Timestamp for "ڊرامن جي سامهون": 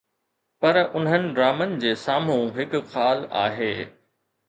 1.41-2.53